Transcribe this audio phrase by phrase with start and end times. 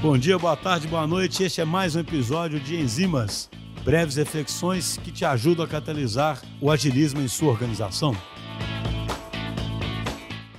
[0.00, 1.42] Bom dia, boa tarde, boa noite.
[1.42, 3.50] Este é mais um episódio de Enzimas,
[3.84, 8.12] breves reflexões que te ajudam a catalisar o agilismo em sua organização.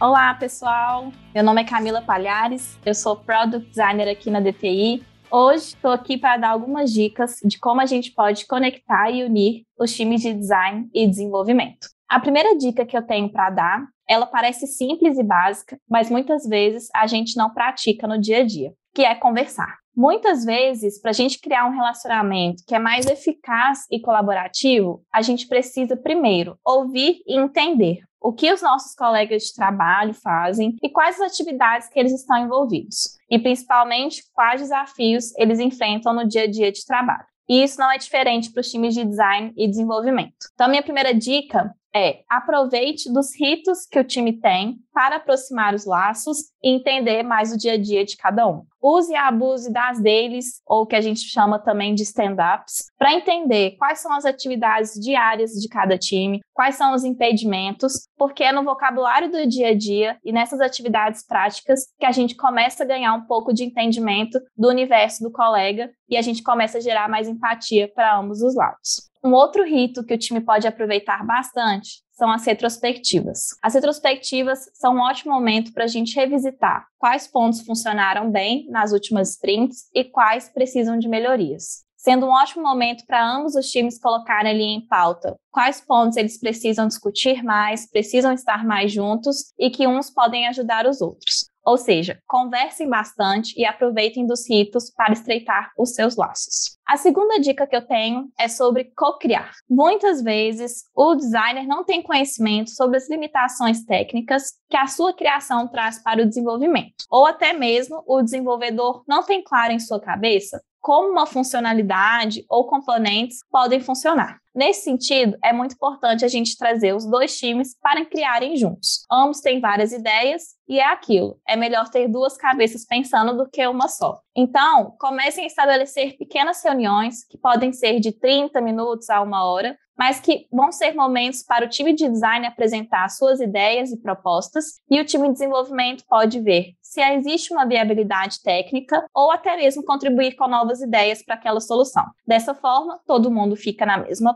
[0.00, 1.12] Olá, pessoal.
[1.34, 5.04] Meu nome é Camila Palhares, eu sou Product Designer aqui na DTI.
[5.30, 9.64] Hoje estou aqui para dar algumas dicas de como a gente pode conectar e unir
[9.78, 11.88] os times de design e desenvolvimento.
[12.08, 16.48] A primeira dica que eu tenho para dar, ela parece simples e básica, mas muitas
[16.48, 19.76] vezes a gente não pratica no dia a dia que é conversar.
[19.94, 25.20] Muitas vezes, para a gente criar um relacionamento que é mais eficaz e colaborativo, a
[25.20, 30.88] gente precisa primeiro ouvir e entender o que os nossos colegas de trabalho fazem e
[30.88, 36.44] quais as atividades que eles estão envolvidos, e principalmente quais desafios eles enfrentam no dia
[36.44, 37.26] a dia de trabalho.
[37.46, 40.34] E isso não é diferente para os times de design e desenvolvimento.
[40.54, 45.84] Então, minha primeira dica é aproveite dos ritos que o time tem para aproximar os
[45.84, 48.64] laços e entender mais o dia a dia de cada um.
[48.82, 53.76] Use e abuse das deles, ou que a gente chama também de stand-ups, para entender
[53.78, 58.62] quais são as atividades diárias de cada time, quais são os impedimentos, porque é no
[58.62, 63.12] vocabulário do dia a dia e nessas atividades práticas que a gente começa a ganhar
[63.14, 67.28] um pouco de entendimento do universo do colega e a gente começa a gerar mais
[67.28, 69.10] empatia para ambos os lados.
[69.26, 73.48] Um outro rito que o time pode aproveitar bastante são as retrospectivas.
[73.60, 78.92] As retrospectivas são um ótimo momento para a gente revisitar quais pontos funcionaram bem nas
[78.92, 81.84] últimas sprints e quais precisam de melhorias.
[81.96, 86.38] Sendo um ótimo momento para ambos os times colocarem ali em pauta quais pontos eles
[86.38, 91.46] precisam discutir mais, precisam estar mais juntos e que uns podem ajudar os outros.
[91.66, 96.78] Ou seja, conversem bastante e aproveitem dos ritos para estreitar os seus laços.
[96.86, 99.50] A segunda dica que eu tenho é sobre co-criar.
[99.68, 105.66] Muitas vezes, o designer não tem conhecimento sobre as limitações técnicas que a sua criação
[105.66, 110.60] traz para o desenvolvimento, ou até mesmo o desenvolvedor não tem claro em sua cabeça
[110.86, 114.38] como uma funcionalidade ou componentes podem funcionar.
[114.56, 119.04] Nesse sentido, é muito importante a gente trazer os dois times para criarem juntos.
[119.12, 121.38] Ambos têm várias ideias e é aquilo.
[121.46, 124.18] É melhor ter duas cabeças pensando do que uma só.
[124.34, 129.76] Então, comecem a estabelecer pequenas reuniões que podem ser de 30 minutos a uma hora,
[129.96, 134.80] mas que vão ser momentos para o time de design apresentar suas ideias e propostas,
[134.90, 139.84] e o time de desenvolvimento pode ver se existe uma viabilidade técnica ou até mesmo
[139.84, 142.04] contribuir com novas ideias para aquela solução.
[142.26, 144.34] Dessa forma, todo mundo fica na mesma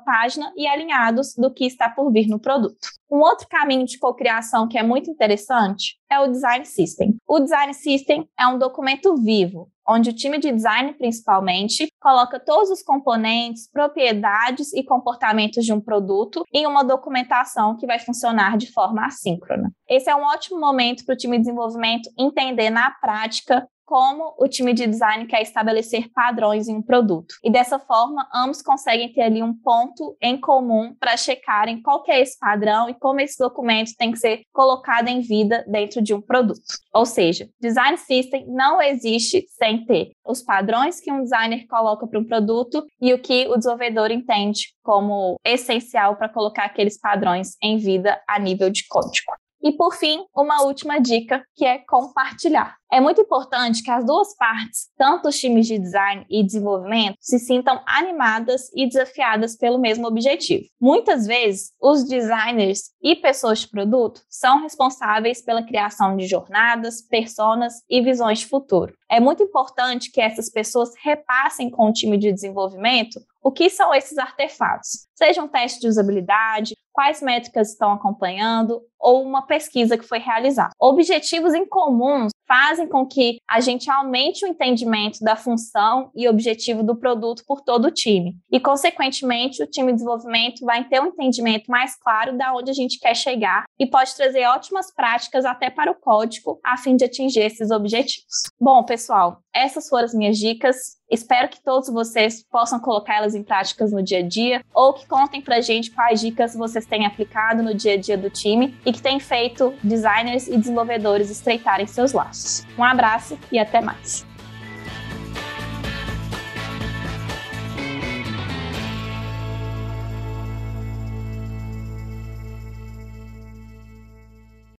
[0.56, 2.88] e alinhados do que está por vir no produto.
[3.10, 7.16] Um outro caminho de cocriação que é muito interessante é o Design System.
[7.26, 12.70] O Design System é um documento vivo, onde o time de design, principalmente, coloca todos
[12.70, 18.72] os componentes, propriedades e comportamentos de um produto em uma documentação que vai funcionar de
[18.72, 19.70] forma assíncrona.
[19.88, 24.46] Esse é um ótimo momento para o time de desenvolvimento entender na prática como o
[24.46, 27.34] time de design quer estabelecer padrões em um produto.
[27.42, 32.20] E dessa forma, ambos conseguem ter ali um ponto em comum para checarem qual é
[32.20, 36.20] esse padrão e como esse documento tem que ser colocado em vida dentro de um
[36.20, 36.62] produto.
[36.94, 42.20] Ou seja, design system não existe sem ter os padrões que um designer coloca para
[42.20, 47.76] um produto e o que o desenvolvedor entende como essencial para colocar aqueles padrões em
[47.76, 49.32] vida a nível de código.
[49.60, 52.79] E por fim, uma última dica que é compartilhar.
[52.92, 57.38] É muito importante que as duas partes, tanto os times de design e desenvolvimento, se
[57.38, 60.64] sintam animadas e desafiadas pelo mesmo objetivo.
[60.80, 67.74] Muitas vezes, os designers e pessoas de produto são responsáveis pela criação de jornadas, personas
[67.88, 68.92] e visões de futuro.
[69.08, 73.94] É muito importante que essas pessoas repassem com o time de desenvolvimento o que são
[73.94, 75.08] esses artefatos?
[75.14, 80.72] Seja um teste de usabilidade, quais métricas estão acompanhando ou uma pesquisa que foi realizada.
[80.78, 86.83] Objetivos em comuns fazem com que a gente aumente o entendimento da função e objetivo
[86.83, 88.37] do produto por todo o time.
[88.50, 92.75] E, consequentemente, o time de desenvolvimento vai ter um entendimento mais claro da onde a
[92.75, 97.05] gente quer chegar e pode trazer ótimas práticas até para o código a fim de
[97.05, 98.43] atingir esses objetivos.
[98.61, 100.99] Bom, pessoal, essas foram as minhas dicas.
[101.11, 105.06] Espero que todos vocês possam colocar elas em práticas no dia a dia ou que
[105.06, 108.93] contem pra gente quais dicas vocês têm aplicado no dia a dia do time e
[108.93, 112.64] que têm feito designers e desenvolvedores estreitarem seus laços.
[112.79, 114.30] Um abraço e até mais.